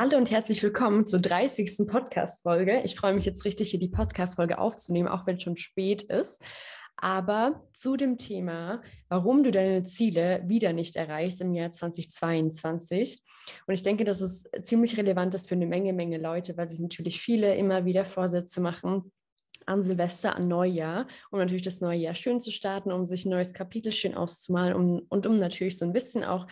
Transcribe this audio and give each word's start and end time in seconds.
Hallo 0.00 0.16
und 0.16 0.30
herzlich 0.30 0.62
willkommen 0.62 1.04
zur 1.04 1.20
30. 1.20 1.86
Podcast-Folge. 1.86 2.80
Ich 2.84 2.96
freue 2.96 3.12
mich 3.12 3.26
jetzt 3.26 3.44
richtig, 3.44 3.68
hier 3.68 3.78
die 3.78 3.90
Podcast-Folge 3.90 4.56
aufzunehmen, 4.56 5.08
auch 5.08 5.26
wenn 5.26 5.36
es 5.36 5.42
schon 5.42 5.58
spät 5.58 6.00
ist. 6.00 6.42
Aber 6.96 7.68
zu 7.74 7.98
dem 7.98 8.16
Thema, 8.16 8.80
warum 9.10 9.44
du 9.44 9.50
deine 9.50 9.84
Ziele 9.84 10.42
wieder 10.46 10.72
nicht 10.72 10.96
erreichst 10.96 11.42
im 11.42 11.52
Jahr 11.52 11.72
2022. 11.72 13.20
Und 13.66 13.74
ich 13.74 13.82
denke, 13.82 14.04
dass 14.04 14.22
es 14.22 14.48
ziemlich 14.64 14.96
relevant 14.96 15.34
ist 15.34 15.50
für 15.50 15.54
eine 15.54 15.66
Menge, 15.66 15.92
Menge 15.92 16.16
Leute, 16.16 16.56
weil 16.56 16.66
sich 16.66 16.80
natürlich 16.80 17.20
viele 17.20 17.54
immer 17.56 17.84
wieder 17.84 18.06
Vorsätze 18.06 18.62
machen, 18.62 19.12
an 19.66 19.84
Silvester, 19.84 20.34
an 20.34 20.48
Neujahr, 20.48 21.08
um 21.30 21.40
natürlich 21.40 21.64
das 21.64 21.82
neue 21.82 21.98
Jahr 21.98 22.14
schön 22.14 22.40
zu 22.40 22.52
starten, 22.52 22.90
um 22.90 23.04
sich 23.04 23.26
ein 23.26 23.30
neues 23.32 23.52
Kapitel 23.52 23.92
schön 23.92 24.14
auszumalen 24.14 24.74
um, 24.74 25.02
und 25.10 25.26
um 25.26 25.36
natürlich 25.36 25.76
so 25.76 25.84
ein 25.84 25.92
bisschen 25.92 26.24
auch 26.24 26.46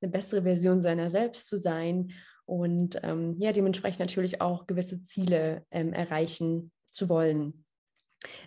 eine 0.00 0.10
bessere 0.10 0.44
Version 0.44 0.80
seiner 0.80 1.10
selbst 1.10 1.46
zu 1.48 1.58
sein 1.58 2.14
und 2.46 3.00
ähm, 3.02 3.36
ja, 3.38 3.52
dementsprechend 3.52 4.00
natürlich 4.00 4.40
auch 4.40 4.66
gewisse 4.66 5.02
Ziele 5.02 5.64
ähm, 5.70 5.92
erreichen 5.92 6.72
zu 6.90 7.08
wollen. 7.08 7.64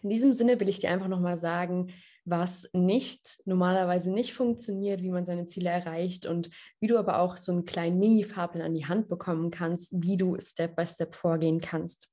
In 0.01 0.09
diesem 0.09 0.33
Sinne 0.33 0.59
will 0.59 0.69
ich 0.69 0.79
dir 0.79 0.91
einfach 0.91 1.07
nochmal 1.07 1.37
sagen, 1.37 1.91
was 2.25 2.69
nicht 2.73 3.39
normalerweise 3.45 4.11
nicht 4.11 4.33
funktioniert, 4.33 5.01
wie 5.01 5.11
man 5.11 5.25
seine 5.25 5.47
Ziele 5.47 5.69
erreicht 5.69 6.25
und 6.25 6.49
wie 6.79 6.87
du 6.87 6.97
aber 6.97 7.19
auch 7.19 7.37
so 7.37 7.53
einen 7.53 7.65
kleinen 7.65 7.99
Mini-Fahrplan 7.99 8.63
an 8.63 8.73
die 8.73 8.85
Hand 8.85 9.07
bekommen 9.07 9.49
kannst, 9.49 9.93
wie 10.01 10.17
du 10.17 10.37
Step 10.41 10.75
by 10.75 10.85
Step 10.85 11.15
vorgehen 11.15 11.61
kannst. 11.61 12.09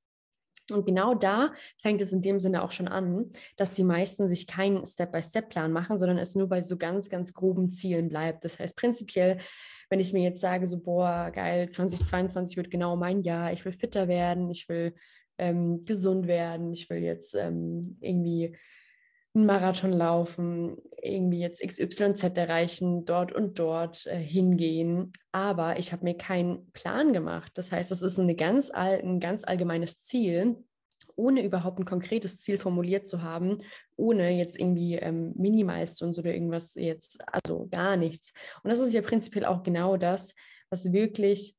Und 0.71 0.85
genau 0.85 1.13
da 1.13 1.53
fängt 1.79 2.01
es 2.01 2.11
in 2.11 2.21
dem 2.21 2.39
Sinne 2.39 2.63
auch 2.63 2.71
schon 2.71 2.87
an, 2.87 3.31
dass 3.55 3.75
die 3.75 3.83
meisten 3.83 4.27
sich 4.27 4.47
keinen 4.47 4.85
Step-by-Step-Plan 4.85 5.71
machen, 5.71 5.97
sondern 5.97 6.17
es 6.17 6.35
nur 6.35 6.49
bei 6.49 6.63
so 6.63 6.77
ganz, 6.77 7.09
ganz 7.09 7.33
groben 7.33 7.69
Zielen 7.69 8.09
bleibt. 8.09 8.43
Das 8.43 8.59
heißt, 8.59 8.75
prinzipiell 8.75 9.37
wenn 9.89 9.99
ich 9.99 10.13
mir 10.13 10.23
jetzt 10.23 10.41
sage, 10.41 10.67
so, 10.67 10.81
boah, 10.81 11.31
geil, 11.33 11.69
2022 11.69 12.57
wird 12.57 12.71
genau 12.71 12.95
mein 12.95 13.21
Jahr, 13.21 13.53
ich 13.53 13.63
will 13.65 13.71
fitter 13.71 14.07
werden, 14.07 14.49
ich 14.49 14.67
will 14.67 14.95
ähm, 15.37 15.85
gesund 15.85 16.27
werden, 16.27 16.73
ich 16.73 16.89
will 16.89 16.99
jetzt 16.99 17.35
ähm, 17.35 17.97
irgendwie 18.01 18.57
einen 19.35 19.45
Marathon 19.45 19.91
laufen, 19.91 20.77
irgendwie 21.01 21.39
jetzt 21.39 21.61
XYZ 21.61 22.23
erreichen, 22.37 23.05
dort 23.05 23.33
und 23.33 23.59
dort 23.59 24.05
äh, 24.07 24.17
hingehen. 24.17 25.11
Aber 25.31 25.77
ich 25.77 25.91
habe 25.91 26.03
mir 26.03 26.17
keinen 26.17 26.71
Plan 26.71 27.13
gemacht. 27.13 27.51
Das 27.55 27.71
heißt, 27.71 27.91
das 27.91 28.01
ist 28.01 28.19
eine 28.19 28.35
ganz 28.35 28.71
all, 28.71 28.99
ein 28.99 29.19
ganz 29.19 29.43
allgemeines 29.43 30.01
Ziel, 30.03 30.63
ohne 31.15 31.43
überhaupt 31.43 31.79
ein 31.79 31.85
konkretes 31.85 32.39
Ziel 32.39 32.57
formuliert 32.57 33.07
zu 33.07 33.21
haben, 33.21 33.59
ohne 33.95 34.37
jetzt 34.37 34.59
irgendwie 34.59 34.95
ähm, 34.95 35.33
Mini-Milestones 35.35 36.19
oder 36.19 36.33
irgendwas 36.33 36.73
jetzt, 36.75 37.17
also 37.27 37.67
gar 37.69 37.95
nichts. 37.97 38.33
Und 38.63 38.69
das 38.69 38.79
ist 38.79 38.93
ja 38.93 39.01
prinzipiell 39.01 39.45
auch 39.45 39.63
genau 39.63 39.97
das, 39.97 40.33
was 40.69 40.91
wirklich 40.91 41.55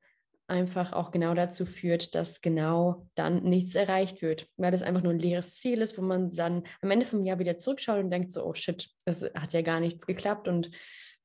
einfach 0.48 0.92
auch 0.92 1.10
genau 1.10 1.34
dazu 1.34 1.66
führt, 1.66 2.14
dass 2.14 2.40
genau 2.40 3.08
dann 3.14 3.42
nichts 3.42 3.74
erreicht 3.74 4.22
wird, 4.22 4.48
weil 4.56 4.70
das 4.70 4.82
einfach 4.82 5.02
nur 5.02 5.12
ein 5.12 5.18
leeres 5.18 5.56
Ziel 5.56 5.80
ist, 5.80 5.98
wo 5.98 6.02
man 6.02 6.30
dann 6.30 6.62
am 6.80 6.90
Ende 6.90 7.06
vom 7.06 7.24
Jahr 7.24 7.38
wieder 7.38 7.58
zurückschaut 7.58 7.98
und 7.98 8.10
denkt 8.10 8.32
so, 8.32 8.44
oh 8.44 8.54
shit, 8.54 8.88
das 9.04 9.22
hat 9.34 9.54
ja 9.54 9.62
gar 9.62 9.80
nichts 9.80 10.06
geklappt 10.06 10.48
und 10.48 10.70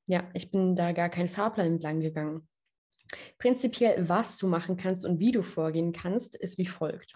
ja, 0.08 0.30
ich 0.34 0.52
bin 0.52 0.76
da 0.76 0.92
gar 0.92 1.10
keinen 1.10 1.30
Fahrplan 1.30 1.68
entlang 1.68 2.00
gegangen. 2.00 2.48
Prinzipiell, 3.38 4.08
was 4.10 4.38
du 4.38 4.48
machen 4.48 4.78
kannst 4.78 5.06
und 5.06 5.20
wie 5.20 5.32
du 5.32 5.44
vorgehen 5.44 5.94
kannst, 5.94 6.36
ist 6.36 6.58
wie 6.58 6.66
folgt. 6.66 7.14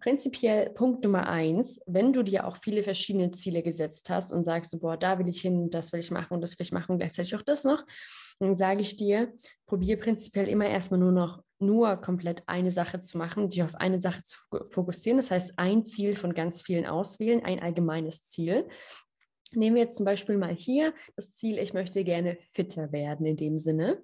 Prinzipiell 0.00 0.70
Punkt 0.70 1.02
Nummer 1.02 1.28
eins, 1.28 1.80
wenn 1.86 2.12
du 2.12 2.22
dir 2.22 2.46
auch 2.46 2.56
viele 2.56 2.82
verschiedene 2.82 3.30
Ziele 3.30 3.62
gesetzt 3.62 4.10
hast 4.10 4.32
und 4.32 4.44
sagst, 4.44 4.78
boah, 4.80 4.96
da 4.96 5.18
will 5.18 5.28
ich 5.28 5.40
hin, 5.40 5.70
das 5.70 5.92
will 5.92 6.00
ich 6.00 6.10
machen 6.10 6.34
und 6.34 6.40
das 6.40 6.58
will 6.58 6.64
ich 6.64 6.72
machen, 6.72 6.98
gleichzeitig 6.98 7.34
auch 7.36 7.42
das 7.42 7.64
noch, 7.64 7.84
dann 8.38 8.56
sage 8.56 8.80
ich 8.80 8.96
dir, 8.96 9.32
probiere 9.66 9.98
prinzipiell 9.98 10.48
immer 10.48 10.66
erstmal 10.66 11.00
nur 11.00 11.12
noch 11.12 11.42
nur 11.62 11.96
komplett 11.96 12.42
eine 12.46 12.70
Sache 12.70 13.00
zu 13.00 13.16
machen, 13.16 13.48
dich 13.48 13.62
auf 13.62 13.74
eine 13.76 14.00
Sache 14.00 14.22
zu 14.22 14.36
fokussieren. 14.68 15.16
Das 15.18 15.30
heißt, 15.30 15.54
ein 15.56 15.86
Ziel 15.86 16.14
von 16.14 16.34
ganz 16.34 16.62
vielen 16.62 16.86
auswählen, 16.86 17.44
ein 17.44 17.60
allgemeines 17.60 18.26
Ziel. 18.26 18.68
Nehmen 19.54 19.76
wir 19.76 19.82
jetzt 19.82 19.96
zum 19.96 20.04
Beispiel 20.04 20.36
mal 20.36 20.54
hier 20.54 20.94
das 21.16 21.34
Ziel, 21.34 21.58
ich 21.58 21.74
möchte 21.74 22.04
gerne 22.04 22.36
fitter 22.40 22.92
werden 22.92 23.26
in 23.26 23.36
dem 23.36 23.58
Sinne 23.58 24.02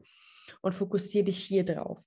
und 0.60 0.74
fokussiere 0.74 1.24
dich 1.24 1.38
hier 1.38 1.64
drauf. 1.64 1.98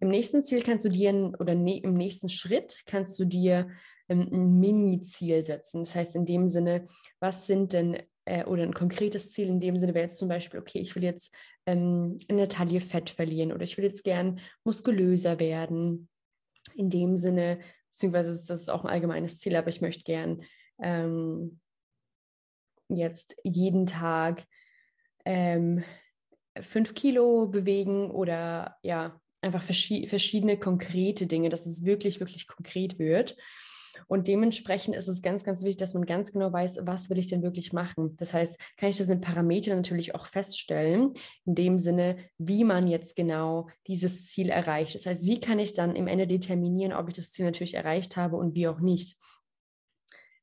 Im 0.00 0.08
nächsten 0.08 0.44
Ziel 0.44 0.62
kannst 0.62 0.84
du 0.84 0.88
dir 0.88 1.32
oder 1.38 1.54
ne, 1.54 1.80
im 1.80 1.94
nächsten 1.94 2.28
Schritt 2.28 2.82
kannst 2.86 3.18
du 3.18 3.24
dir 3.24 3.70
ähm, 4.08 4.28
ein 4.32 4.58
Mini-Ziel 4.58 5.44
setzen. 5.44 5.84
Das 5.84 5.94
heißt 5.94 6.16
in 6.16 6.26
dem 6.26 6.48
Sinne, 6.48 6.88
was 7.20 7.46
sind 7.46 7.72
denn 7.72 7.98
äh, 8.24 8.44
oder 8.44 8.62
ein 8.62 8.74
konkretes 8.74 9.30
Ziel 9.30 9.48
in 9.48 9.60
dem 9.60 9.76
Sinne 9.76 9.94
wäre 9.94 10.06
jetzt 10.06 10.18
zum 10.18 10.28
Beispiel, 10.28 10.60
okay, 10.60 10.78
ich 10.78 10.94
will 10.94 11.04
jetzt 11.04 11.34
ähm, 11.70 12.18
der 12.28 12.48
Taille 12.48 12.80
Fett 12.80 13.10
verlieren 13.10 13.52
oder 13.52 13.64
ich 13.64 13.76
will 13.76 13.84
jetzt 13.84 14.04
gern 14.04 14.40
muskulöser 14.64 15.38
werden. 15.38 16.08
In 16.74 16.90
dem 16.90 17.16
Sinne, 17.16 17.60
beziehungsweise 17.92 18.30
ist 18.30 18.50
das 18.50 18.68
auch 18.68 18.84
ein 18.84 18.90
allgemeines 18.90 19.38
Ziel, 19.38 19.56
aber 19.56 19.68
ich 19.68 19.80
möchte 19.80 20.04
gern 20.04 20.42
ähm, 20.80 21.60
jetzt 22.88 23.36
jeden 23.44 23.86
Tag 23.86 24.44
ähm, 25.24 25.84
fünf 26.60 26.94
Kilo 26.94 27.46
bewegen 27.46 28.10
oder 28.10 28.76
ja, 28.82 29.20
einfach 29.40 29.62
verschi 29.62 30.06
verschiedene 30.06 30.58
konkrete 30.58 31.26
Dinge, 31.26 31.48
dass 31.48 31.66
es 31.66 31.84
wirklich, 31.84 32.20
wirklich 32.20 32.46
konkret 32.46 32.98
wird. 32.98 33.36
Und 34.06 34.28
dementsprechend 34.28 34.96
ist 34.96 35.08
es 35.08 35.22
ganz, 35.22 35.44
ganz 35.44 35.62
wichtig, 35.62 35.78
dass 35.78 35.94
man 35.94 36.06
ganz 36.06 36.32
genau 36.32 36.52
weiß, 36.52 36.80
was 36.82 37.10
will 37.10 37.18
ich 37.18 37.28
denn 37.28 37.42
wirklich 37.42 37.72
machen. 37.72 38.16
Das 38.16 38.34
heißt, 38.34 38.58
kann 38.76 38.90
ich 38.90 38.98
das 38.98 39.08
mit 39.08 39.20
Parametern 39.20 39.76
natürlich 39.76 40.14
auch 40.14 40.26
feststellen, 40.26 41.12
in 41.44 41.54
dem 41.54 41.78
Sinne, 41.78 42.16
wie 42.38 42.64
man 42.64 42.86
jetzt 42.86 43.16
genau 43.16 43.68
dieses 43.86 44.26
Ziel 44.26 44.48
erreicht. 44.48 44.94
Das 44.94 45.06
heißt, 45.06 45.24
wie 45.24 45.40
kann 45.40 45.58
ich 45.58 45.74
dann 45.74 45.96
im 45.96 46.06
Ende 46.06 46.26
determinieren, 46.26 46.92
ob 46.92 47.08
ich 47.08 47.14
das 47.14 47.30
Ziel 47.30 47.44
natürlich 47.44 47.74
erreicht 47.74 48.16
habe 48.16 48.36
und 48.36 48.54
wie 48.54 48.68
auch 48.68 48.80
nicht. 48.80 49.16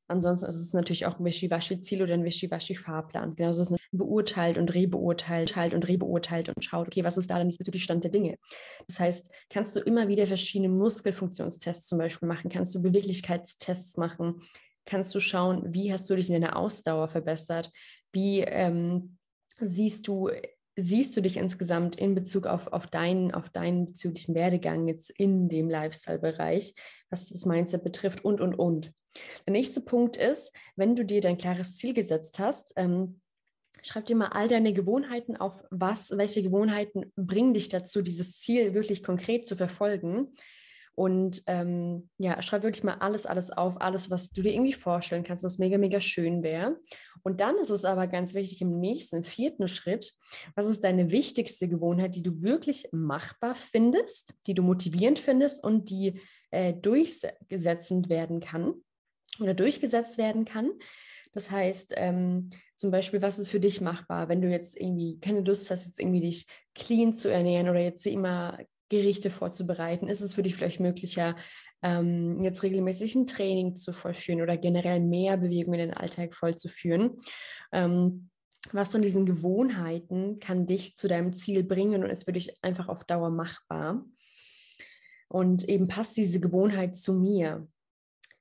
Ansonsten 0.08 0.46
ist 0.46 0.56
es 0.56 0.72
natürlich 0.72 1.06
auch 1.06 1.18
ein 1.18 1.24
Wischiwaschi-Ziel 1.24 2.02
oder 2.02 2.14
ein 2.14 2.24
Wischiwaschi-Fahrplan. 2.24 3.36
Genauso 3.36 3.62
ist 3.62 3.70
es 3.72 3.78
beurteilt 3.92 4.56
und 4.56 4.74
rebeurteilt 4.74 5.54
halt 5.54 5.74
und 5.74 5.86
rebeurteilt 5.86 6.48
und 6.48 6.64
schaut, 6.64 6.86
okay, 6.88 7.04
was 7.04 7.18
ist 7.18 7.30
da 7.30 7.38
denn 7.38 7.48
diesbezüglich 7.48 7.84
Stand 7.84 8.04
der 8.04 8.10
Dinge? 8.10 8.38
Das 8.86 8.98
heißt, 8.98 9.30
kannst 9.50 9.76
du 9.76 9.80
immer 9.80 10.08
wieder 10.08 10.26
verschiedene 10.26 10.70
Muskelfunktionstests 10.70 11.86
zum 11.86 11.98
Beispiel 11.98 12.26
machen, 12.26 12.50
kannst 12.50 12.74
du 12.74 12.82
Beweglichkeitstests 12.82 13.98
machen, 13.98 14.42
kannst 14.86 15.14
du 15.14 15.20
schauen, 15.20 15.74
wie 15.74 15.92
hast 15.92 16.08
du 16.08 16.16
dich 16.16 16.28
in 16.28 16.40
deiner 16.40 16.56
Ausdauer 16.56 17.08
verbessert, 17.08 17.70
wie 18.12 18.40
ähm, 18.40 19.18
siehst 19.60 20.08
du 20.08 20.30
siehst 20.80 21.16
du 21.16 21.20
dich 21.20 21.36
insgesamt 21.36 21.96
in 21.96 22.14
Bezug 22.14 22.46
auf, 22.46 22.68
auf, 22.68 22.86
deinen, 22.86 23.34
auf 23.34 23.48
deinen 23.50 23.86
bezüglichen 23.86 24.36
Werdegang 24.36 24.86
jetzt 24.86 25.10
in 25.10 25.48
dem 25.48 25.68
Lifestyle-Bereich, 25.68 26.74
was 27.10 27.28
das 27.30 27.44
Mindset 27.44 27.82
betrifft 27.82 28.24
und, 28.24 28.40
und, 28.40 28.54
und. 28.54 28.92
Der 29.46 29.52
nächste 29.52 29.80
Punkt 29.80 30.16
ist, 30.16 30.52
wenn 30.76 30.94
du 30.94 31.04
dir 31.04 31.20
dein 31.20 31.36
klares 31.36 31.76
Ziel 31.76 31.94
gesetzt 31.94 32.38
hast, 32.38 32.74
ähm, 32.76 33.20
schreib 33.82 34.06
dir 34.06 34.14
mal 34.14 34.28
all 34.28 34.46
deine 34.46 34.72
Gewohnheiten 34.72 35.36
auf, 35.36 35.64
was, 35.70 36.10
welche 36.10 36.42
Gewohnheiten 36.44 37.12
bringen 37.16 37.54
dich 37.54 37.68
dazu, 37.68 38.00
dieses 38.00 38.38
Ziel 38.38 38.72
wirklich 38.72 39.02
konkret 39.02 39.48
zu 39.48 39.56
verfolgen. 39.56 40.28
Und 40.98 41.44
ähm, 41.46 42.10
ja, 42.18 42.42
schreib 42.42 42.64
wirklich 42.64 42.82
mal 42.82 42.94
alles, 42.94 43.24
alles 43.24 43.52
auf, 43.52 43.80
alles, 43.80 44.10
was 44.10 44.30
du 44.30 44.42
dir 44.42 44.52
irgendwie 44.52 44.72
vorstellen 44.72 45.22
kannst, 45.22 45.44
was 45.44 45.58
mega, 45.58 45.78
mega 45.78 46.00
schön 46.00 46.42
wäre. 46.42 46.76
Und 47.22 47.40
dann 47.40 47.56
ist 47.58 47.70
es 47.70 47.84
aber 47.84 48.08
ganz 48.08 48.34
wichtig 48.34 48.62
im 48.62 48.80
nächsten, 48.80 49.22
vierten 49.22 49.68
Schritt, 49.68 50.12
was 50.56 50.66
ist 50.66 50.82
deine 50.82 51.12
wichtigste 51.12 51.68
Gewohnheit, 51.68 52.16
die 52.16 52.24
du 52.24 52.42
wirklich 52.42 52.88
machbar 52.90 53.54
findest, 53.54 54.34
die 54.48 54.54
du 54.54 54.64
motivierend 54.64 55.20
findest 55.20 55.62
und 55.62 55.88
die 55.88 56.20
äh, 56.50 56.74
durchsetzend 56.74 58.08
werden 58.08 58.40
kann 58.40 58.74
oder 59.38 59.54
durchgesetzt 59.54 60.18
werden 60.18 60.46
kann. 60.46 60.72
Das 61.32 61.48
heißt, 61.48 61.94
ähm, 61.94 62.50
zum 62.74 62.90
Beispiel, 62.90 63.22
was 63.22 63.38
ist 63.38 63.50
für 63.50 63.60
dich 63.60 63.80
machbar, 63.80 64.28
wenn 64.28 64.42
du 64.42 64.50
jetzt 64.50 64.76
irgendwie 64.76 65.20
keine 65.20 65.42
Lust 65.42 65.70
hast, 65.70 65.86
jetzt 65.86 66.00
irgendwie 66.00 66.22
dich 66.22 66.48
clean 66.74 67.14
zu 67.14 67.30
ernähren 67.30 67.68
oder 67.68 67.78
jetzt 67.78 68.04
immer 68.04 68.58
Gerichte 68.88 69.30
vorzubereiten? 69.30 70.08
Ist 70.08 70.20
es 70.20 70.34
für 70.34 70.42
dich 70.42 70.56
vielleicht 70.56 70.80
möglicher, 70.80 71.36
ähm, 71.82 72.42
jetzt 72.42 72.62
regelmäßig 72.62 73.14
ein 73.14 73.26
Training 73.26 73.76
zu 73.76 73.92
vollführen 73.92 74.42
oder 74.42 74.56
generell 74.56 75.00
mehr 75.00 75.36
Bewegung 75.36 75.74
in 75.74 75.80
den 75.80 75.94
Alltag 75.94 76.34
vollzuführen? 76.34 77.16
Ähm, 77.72 78.30
was 78.72 78.92
von 78.92 79.02
diesen 79.02 79.24
Gewohnheiten 79.24 80.40
kann 80.40 80.66
dich 80.66 80.96
zu 80.96 81.08
deinem 81.08 81.32
Ziel 81.32 81.64
bringen 81.64 82.02
und 82.04 82.10
ist 82.10 82.24
für 82.24 82.32
dich 82.32 82.62
einfach 82.62 82.88
auf 82.88 83.04
Dauer 83.04 83.30
machbar. 83.30 84.04
Und 85.28 85.68
eben 85.68 85.88
passt 85.88 86.16
diese 86.16 86.40
Gewohnheit 86.40 86.96
zu 86.96 87.12
mir. 87.12 87.68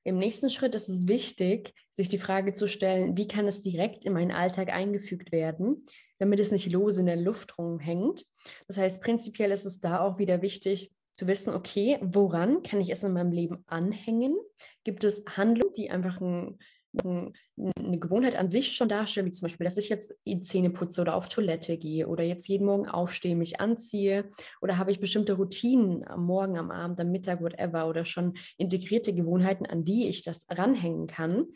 Im 0.07 0.19
nächsten 0.19 0.49
Schritt 0.49 0.73
ist 0.73 0.87
es 0.87 1.09
wichtig, 1.09 1.73
sich 1.91 2.07
die 2.07 2.17
Frage 2.17 2.53
zu 2.53 2.69
stellen, 2.69 3.17
wie 3.17 3.27
kann 3.27 3.45
es 3.45 3.59
direkt 3.59 4.05
in 4.05 4.13
meinen 4.13 4.31
Alltag 4.31 4.69
eingefügt 4.69 5.33
werden, 5.33 5.85
damit 6.17 6.39
es 6.39 6.49
nicht 6.49 6.71
lose 6.71 7.01
in 7.01 7.07
der 7.07 7.17
Luft 7.17 7.57
rumhängt. 7.57 8.23
Das 8.69 8.77
heißt, 8.77 9.01
prinzipiell 9.01 9.51
ist 9.51 9.65
es 9.65 9.81
da 9.81 9.99
auch 9.99 10.17
wieder 10.17 10.41
wichtig 10.41 10.93
zu 11.11 11.27
wissen, 11.27 11.53
okay, 11.53 11.99
woran 12.01 12.63
kann 12.63 12.79
ich 12.79 12.89
es 12.89 13.03
in 13.03 13.11
meinem 13.11 13.33
Leben 13.33 13.65
anhängen? 13.67 14.37
Gibt 14.85 15.03
es 15.03 15.25
Handlungen, 15.35 15.73
die 15.75 15.89
einfach 15.89 16.21
ein 16.21 16.57
eine 17.05 17.99
Gewohnheit 17.99 18.35
an 18.35 18.49
sich 18.49 18.75
schon 18.75 18.89
darstellen, 18.89 19.27
wie 19.27 19.31
zum 19.31 19.47
Beispiel, 19.47 19.65
dass 19.65 19.77
ich 19.77 19.89
jetzt 19.89 20.13
die 20.25 20.41
Zähne 20.41 20.69
putze 20.69 21.01
oder 21.01 21.15
auf 21.15 21.29
Toilette 21.29 21.77
gehe 21.77 22.07
oder 22.07 22.23
jetzt 22.23 22.47
jeden 22.47 22.65
Morgen 22.65 22.87
aufstehe, 22.87 23.35
mich 23.35 23.59
anziehe 23.59 24.29
oder 24.61 24.77
habe 24.77 24.91
ich 24.91 24.99
bestimmte 24.99 25.33
Routinen 25.33 26.07
am 26.07 26.25
Morgen, 26.25 26.57
am 26.57 26.71
Abend, 26.71 26.99
am 26.99 27.11
Mittag, 27.11 27.41
whatever 27.41 27.87
oder 27.87 28.05
schon 28.05 28.37
integrierte 28.57 29.13
Gewohnheiten, 29.13 29.65
an 29.65 29.85
die 29.85 30.07
ich 30.07 30.21
das 30.21 30.45
ranhängen 30.49 31.07
kann 31.07 31.47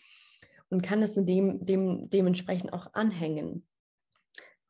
und 0.70 0.82
kann 0.82 1.04
es 1.04 1.14
dem, 1.14 1.66
dem, 1.66 2.10
dementsprechend 2.10 2.74
auch 2.74 2.94
anhängen. 2.94 3.68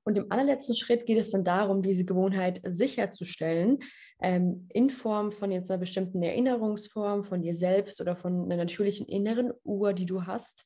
Und 0.04 0.18
im 0.18 0.32
allerletzten 0.32 0.76
Schritt 0.76 1.06
geht 1.06 1.18
es 1.18 1.32
dann 1.32 1.44
darum, 1.44 1.82
diese 1.82 2.06
Gewohnheit 2.06 2.62
sicherzustellen, 2.68 3.80
ähm, 4.22 4.68
in 4.70 4.90
Form 4.90 5.32
von 5.32 5.52
jetzt 5.52 5.70
einer 5.70 5.80
bestimmten 5.80 6.22
Erinnerungsform 6.24 7.24
von 7.24 7.42
dir 7.42 7.56
selbst 7.56 8.02
oder 8.02 8.16
von 8.16 8.46
einer 8.46 8.58
natürlichen 8.58 9.08
inneren 9.08 9.52
Uhr, 9.64 9.94
die 9.94 10.06
du 10.06 10.26
hast. 10.26 10.66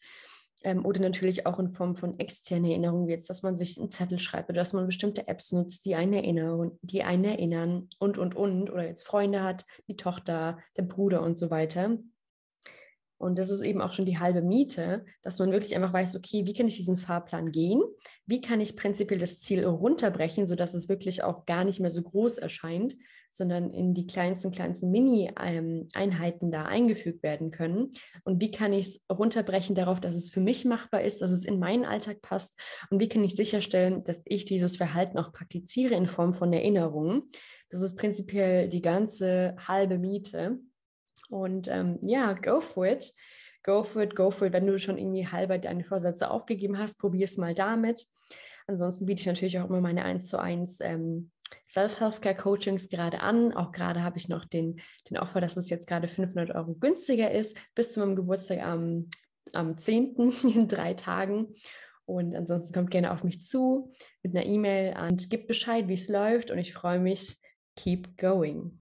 Ähm, 0.63 0.85
oder 0.85 0.99
natürlich 0.99 1.45
auch 1.45 1.59
in 1.59 1.73
Form 1.73 1.95
von 1.95 2.17
externen 2.19 2.71
Erinnerungen, 2.71 3.07
wie 3.07 3.11
jetzt, 3.11 3.29
dass 3.29 3.43
man 3.43 3.57
sich 3.57 3.77
einen 3.77 3.91
Zettel 3.91 4.19
schreibt 4.19 4.49
oder 4.49 4.59
dass 4.59 4.73
man 4.73 4.87
bestimmte 4.87 5.27
Apps 5.27 5.51
nutzt, 5.51 5.85
die 5.85 5.95
einen 5.95 6.13
erinnern, 6.13 6.71
die 6.81 7.03
einen 7.03 7.25
erinnern 7.25 7.89
und, 7.99 8.17
und, 8.17 8.35
und. 8.35 8.71
Oder 8.71 8.87
jetzt 8.87 9.05
Freunde 9.05 9.43
hat, 9.43 9.65
die 9.87 9.95
Tochter, 9.95 10.57
der 10.75 10.83
Bruder 10.83 11.21
und 11.21 11.37
so 11.37 11.51
weiter. 11.51 11.97
Und 13.25 13.39
das 13.39 13.49
ist 13.49 13.61
eben 13.61 13.81
auch 13.81 13.91
schon 13.91 14.05
die 14.05 14.19
halbe 14.19 14.43
Miete, 14.43 15.03
dass 15.23 15.39
man 15.39 15.51
wirklich 15.51 15.75
einfach 15.75 15.91
weiß, 15.91 16.15
okay, 16.15 16.45
wie 16.45 16.53
kann 16.53 16.67
ich 16.67 16.75
diesen 16.75 16.99
Fahrplan 16.99 17.51
gehen? 17.51 17.81
Wie 18.27 18.39
kann 18.39 18.61
ich 18.61 18.75
prinzipiell 18.75 19.19
das 19.19 19.39
Ziel 19.39 19.65
runterbrechen, 19.65 20.45
sodass 20.45 20.75
es 20.75 20.89
wirklich 20.89 21.23
auch 21.23 21.47
gar 21.47 21.63
nicht 21.63 21.79
mehr 21.79 21.89
so 21.89 22.03
groß 22.03 22.37
erscheint, 22.37 22.95
sondern 23.31 23.73
in 23.73 23.95
die 23.95 24.05
kleinsten, 24.05 24.51
kleinsten 24.51 24.91
Mini-Einheiten 24.91 26.51
da 26.51 26.65
eingefügt 26.65 27.23
werden 27.23 27.49
können? 27.49 27.89
Und 28.25 28.39
wie 28.41 28.51
kann 28.51 28.73
ich 28.73 28.87
es 28.89 29.01
runterbrechen 29.11 29.73
darauf, 29.73 29.99
dass 29.99 30.13
es 30.13 30.29
für 30.29 30.39
mich 30.39 30.63
machbar 30.63 31.01
ist, 31.01 31.23
dass 31.23 31.31
es 31.31 31.45
in 31.45 31.57
meinen 31.57 31.85
Alltag 31.85 32.21
passt? 32.21 32.59
Und 32.91 32.99
wie 32.99 33.09
kann 33.09 33.23
ich 33.23 33.35
sicherstellen, 33.35 34.03
dass 34.03 34.21
ich 34.25 34.45
dieses 34.45 34.77
Verhalten 34.77 35.17
auch 35.17 35.33
praktiziere 35.33 35.95
in 35.95 36.05
Form 36.05 36.35
von 36.35 36.53
Erinnerungen? 36.53 37.23
Das 37.71 37.81
ist 37.81 37.95
prinzipiell 37.95 38.69
die 38.69 38.83
ganze 38.83 39.55
halbe 39.67 39.97
Miete. 39.97 40.59
Und 41.29 41.67
ähm, 41.67 41.99
ja, 42.01 42.33
go 42.33 42.61
for 42.61 42.87
it. 42.87 43.13
Go 43.63 43.83
for 43.83 44.03
it, 44.03 44.15
go 44.15 44.29
for 44.31 44.47
it. 44.47 44.53
Wenn 44.53 44.67
du 44.67 44.77
schon 44.77 44.97
irgendwie 44.97 45.27
halber 45.27 45.57
deine 45.57 45.83
Vorsätze 45.83 46.29
aufgegeben 46.29 46.77
hast, 46.77 46.99
probier 46.99 47.25
es 47.25 47.37
mal 47.37 47.53
damit. 47.53 48.05
Ansonsten 48.67 49.05
biete 49.05 49.21
ich 49.21 49.27
natürlich 49.27 49.59
auch 49.59 49.69
immer 49.69 49.81
meine 49.81 50.03
1 50.03 50.27
zu 50.27 50.39
1 50.39 50.79
ähm, 50.81 51.31
Self-Healthcare-Coachings 51.69 52.89
gerade 52.89 53.21
an. 53.21 53.53
Auch 53.53 53.71
gerade 53.71 54.03
habe 54.03 54.17
ich 54.17 54.29
noch 54.29 54.45
den, 54.45 54.81
den 55.09 55.17
Offer, 55.17 55.41
dass 55.41 55.57
es 55.57 55.69
jetzt 55.69 55.87
gerade 55.87 56.07
500 56.07 56.55
Euro 56.55 56.73
günstiger 56.75 57.31
ist, 57.31 57.57
bis 57.75 57.91
zu 57.91 57.99
meinem 57.99 58.15
Geburtstag 58.15 58.61
am, 58.61 59.09
am 59.53 59.77
10. 59.77 60.15
in 60.43 60.67
drei 60.67 60.93
Tagen. 60.93 61.55
Und 62.05 62.35
ansonsten 62.35 62.73
kommt 62.73 62.91
gerne 62.91 63.11
auf 63.11 63.23
mich 63.23 63.43
zu 63.43 63.91
mit 64.21 64.35
einer 64.35 64.45
E-Mail 64.45 64.95
und 64.99 65.29
gib 65.29 65.47
Bescheid, 65.47 65.87
wie 65.87 65.95
es 65.95 66.07
läuft. 66.07 66.51
Und 66.51 66.59
ich 66.59 66.73
freue 66.73 66.99
mich. 66.99 67.37
Keep 67.75 68.17
going. 68.17 68.73